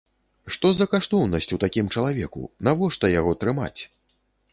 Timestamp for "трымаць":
3.45-3.79